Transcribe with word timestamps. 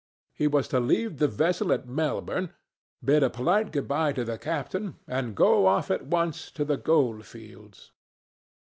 He 0.33 0.47
was 0.47 0.67
to 0.69 0.79
leave 0.79 1.17
the 1.19 1.27
vessel 1.27 1.71
at 1.71 1.87
Melbourne, 1.87 2.51
bid 3.05 3.21
a 3.21 3.29
polite 3.29 3.71
good 3.71 3.87
bye 3.87 4.13
to 4.13 4.23
the 4.23 4.39
captain, 4.39 4.95
and 5.07 5.35
go 5.35 5.67
off 5.67 5.91
at 5.91 6.07
once 6.07 6.49
to 6.53 6.65
the 6.65 6.75
gold 6.77 7.23
fields. 7.23 7.91